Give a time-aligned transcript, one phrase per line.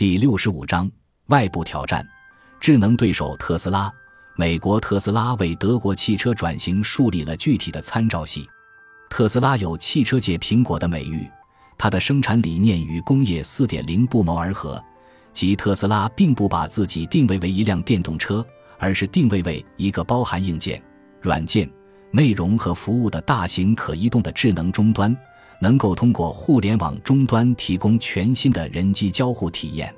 [0.00, 0.90] 第六十五章
[1.26, 2.02] 外部挑战：
[2.58, 3.92] 智能对手特斯拉。
[4.34, 8.48] 美国特斯拉为德国汽车转型树立了具体的参照系。
[9.10, 11.28] 特斯拉有汽车界苹果的美誉，
[11.76, 14.82] 它的生产理念与工业4.0不谋而合，
[15.34, 18.42] 即特斯拉并不把自己定位为一辆电动车，
[18.78, 20.82] 而是定位为一个包含硬件、
[21.20, 21.70] 软件、
[22.10, 25.14] 内容和服务的大型可移动的智能终端。
[25.60, 29.94] 能够通过互联网终端提供全新的人机交互体验。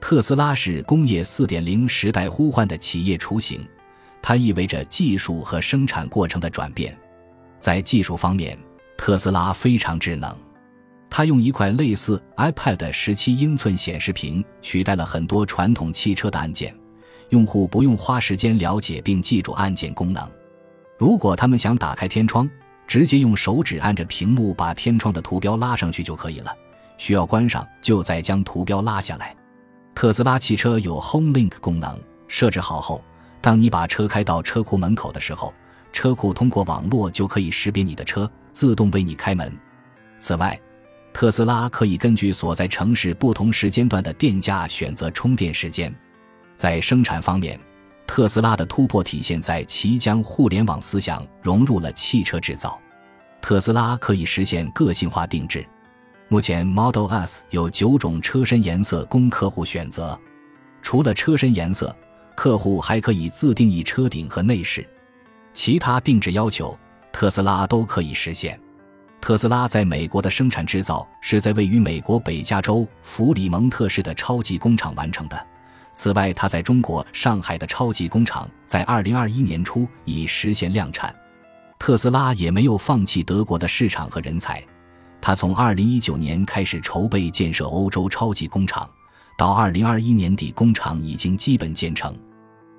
[0.00, 3.64] 特斯拉是工业4.0时代呼唤的企业雏形，
[4.22, 6.96] 它意味着技术和生产过程的转变。
[7.60, 8.58] 在技术方面，
[8.96, 10.36] 特斯拉非常智能，
[11.08, 16.74] 它用一块类似 iPad 的17英寸显示屏取代了很多传统汽车的按键，
[17.28, 20.28] 用户不用花时间了解并记住按键功能。
[20.98, 22.48] 如果他们想打开天窗，
[22.86, 26.54] 直接用手指按着屏幕把天窗的图标拉上去就可以了，
[26.98, 29.34] 需要关上就再将图标拉下来。
[29.94, 33.02] 特斯拉汽车有 Home Link 功能，设置好后，
[33.40, 35.52] 当你把车开到车库门口的时候，
[35.92, 39.52] 车库通过网络就可以识别你的车，自动为你开门。
[40.18, 40.58] 此外，
[41.12, 45.94] 特斯拉可以根据所在城市不同时间段的电价选择充电时间。
[46.56, 47.58] 在生产方面，
[48.14, 52.78] 特斯拉的突破体现在其将互联网思想融入了汽车制造。
[53.40, 55.66] 特斯拉可以实现个性化定制。
[56.28, 60.20] 目前，Model S 有九种车身颜色供客户选择。
[60.82, 61.96] 除了车身颜色，
[62.36, 64.86] 客户还可以自定义车顶和内饰。
[65.54, 66.78] 其他定制要求，
[67.14, 68.60] 特斯拉都可以实现。
[69.22, 75.46] 特斯拉在美国的生产制造是在位于美国北加州弗里蒙特市的超级工厂完成的。
[75.92, 81.14] 此外，它在中国上海的超级工厂在二零二一年初已实现量产。
[81.78, 84.64] 特斯拉也没有放弃德国的市场和人才，
[85.20, 88.88] 它从二零一九年开始筹备建设欧洲超级工厂，
[89.36, 92.16] 到二零二一年底，工厂已经基本建成。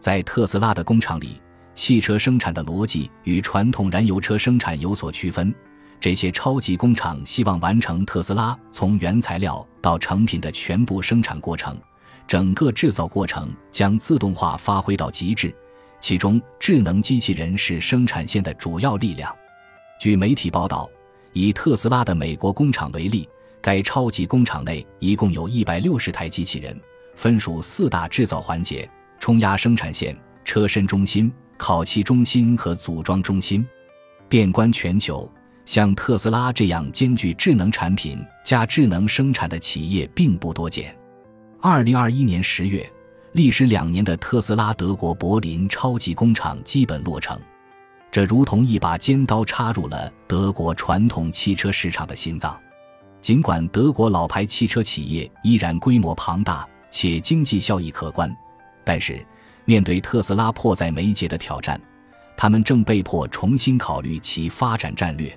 [0.00, 1.40] 在特斯拉的工厂里，
[1.74, 5.54] 汽车生产的逻辑与传统燃油车生产有所区分。
[6.00, 11.76] 这些超级工厂希望完成特斯拉从原材料到成品的全部生产过程。
[12.28, 15.52] 整个制造过程将自动化发挥到极致，
[15.98, 19.34] 其中智能机器人是生产线的主要力量。
[19.98, 20.88] 据媒体报道，
[21.32, 23.26] 以特斯拉的美国工厂为例，
[23.62, 26.78] 该超级工厂内一共有一百六十台机器人，
[27.14, 28.86] 分属四大制造环节：
[29.18, 30.14] 冲压生产线、
[30.44, 33.66] 车身中心、烤漆中心和组装中心。
[34.28, 35.26] 遍观全球，
[35.64, 40.94] 像特斯拉这样兼具智能产品加智能生产的企业并不多见。
[41.60, 42.88] 二零二一年十月，
[43.32, 47.36] 历时两年的特斯拉德国柏林超级工厂基本落成，
[48.12, 52.56] 这如同一把尖刀插入了德国传统汽车市场的心脏。
[53.20, 58.32] 尽管德国老牌汽车企业依然规模庞大且经济效益可观，
[58.84, 59.20] 但是
[59.64, 61.80] 面对特斯拉迫在眉睫的挑战，
[62.36, 65.36] 他们正被迫重新考虑其发展战略。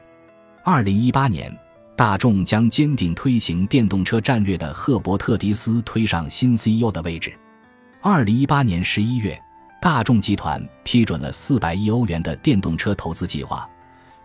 [0.64, 1.52] 二零一八年。
[2.02, 7.32] 大众将坚定推行电动车战略的赫伯特·迪斯推上新 CEO 的位置。
[8.02, 9.40] 二零一八年十一月，
[9.80, 13.70] 大众集团批准了四百亿欧元的电动车投资计划，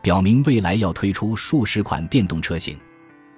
[0.00, 2.80] 表明未来要推出数十款电动车型。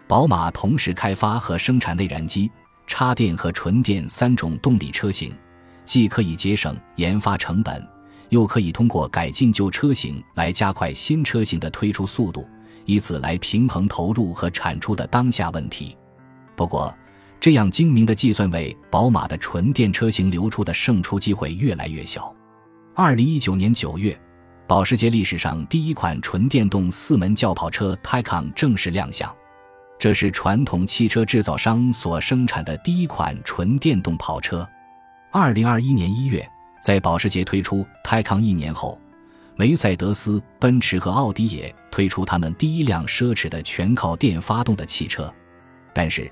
[0.07, 2.49] 宝马同时开发和生产内燃机、
[2.87, 5.35] 插电和纯电三种动力车型，
[5.85, 7.85] 既可以节省研发成本，
[8.29, 12.49] 又可以通过改进旧车型来加快新车型的推出速度。
[12.89, 15.95] 以此来平衡投入和产出的当下问题。
[16.57, 16.93] 不过，
[17.39, 22.35] 这样精明的计算为宝马的纯电车型流出的胜出机会越来越小。
[22.95, 24.19] 二零一九年九月，
[24.67, 29.31] 保时捷历史上第一款纯电动四门轿跑车 Taycan 正式亮相，
[29.99, 34.67] 这是传统汽车制造商所生产的第一款纯电动跑车。
[35.31, 36.49] 二零二一年一月，
[36.83, 38.99] 在保时捷推出 Taycan 一年后。
[39.59, 45.35] 梅赛德斯奔驰和奥迪也推出他们第一辆奢侈的全靠电发动的汽车，
[45.93, 46.31] 但是，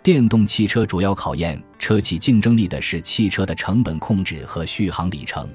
[0.00, 5.52] 电动汽车主要考验车企竞争力的是汽车的成本控制和续航里程，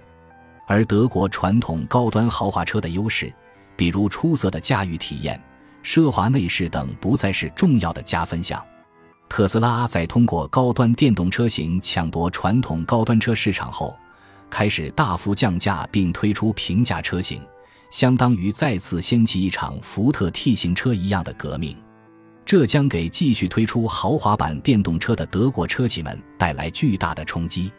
[0.67, 3.33] 而德国传统高端豪华车的优势，
[3.77, 5.41] 比如出色的驾驭体验、
[5.81, 8.61] 奢华内饰等，不再是重要的加分项。
[9.29, 13.97] 特斯拉在通过高端电动车型抢夺传统高端车市场后。
[14.49, 17.41] 开始大幅降价并推出平价车型，
[17.89, 21.75] 相当于再次掀起一场福特 T 型车一样的革命。
[22.45, 27.71] 这将给继续推出豪华版电动车的德国车企们带来巨大的冲击。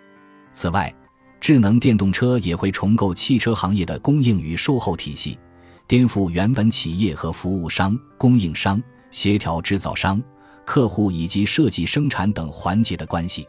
[0.52, 0.92] 此外，
[1.40, 5.38] 智能电动车也会重构汽车行业的供应与售后体系，
[5.86, 10.22] 颠覆原本企业和服务商、供应商、协调制造商、
[10.64, 13.46] 客户以及设计、生产等环节的关系。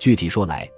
[0.00, 0.68] 具体说来，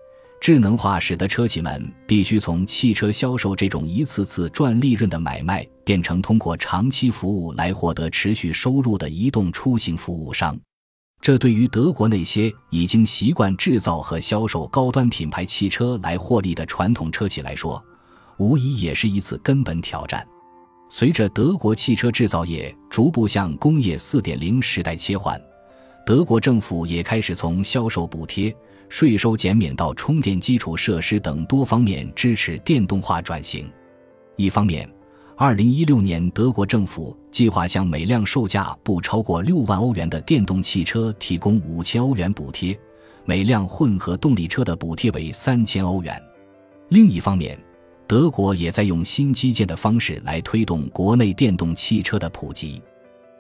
[0.43, 10.59] 智能化使得车企们必须从汽车销售这种一次次赚利润的买卖，变成通过长期服务来获得持续收入的移动出行服务商。
[11.21, 17.81] 这对于德国那些已经习惯制造和销售高端品牌汽车来获利的传统车企来说，
[18.39, 20.27] 无疑也是一次根本挑战。
[20.91, 25.41] 随着德国汽车制造业逐步向工业4.0时代切换，
[26.05, 28.53] 德国政府也开始从销售补贴、
[28.93, 33.67] 税收减免到充电基础设施等多方面支持电动化转型。
[34.37, 34.87] 一方面，
[35.35, 42.79] 二零一六年，德国政府计划向每辆售价不超过六万欧元的电动汽车提供五千欧元补贴，
[43.25, 46.23] 每辆混合动力车的补贴为三千欧元。
[46.91, 47.59] 另一方面，
[48.07, 52.83] 德国也在用新基建的方式来推动国内电动汽车的普及。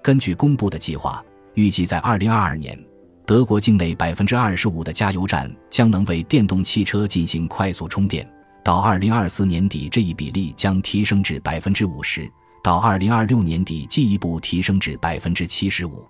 [0.02, 1.22] 根据公布的计划，
[1.52, 2.82] 预计在二零二二年，
[3.24, 8.28] 德国境内百分之二十五的加油站将能为电动汽车进行快速充电。
[8.64, 12.22] 到二零二四年底，这一比例将提升至百分之五十；
[12.62, 16.04] 到二零二六年底，进一步提升至百分之七十五。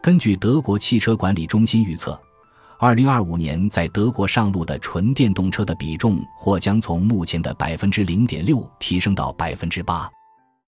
[0.00, 2.20] 根据德国汽车管理中心预测，
[2.78, 10.08] 二零二五年在德国上路的纯电动车的比重或将从目前的百分之零点六提升到百分之八。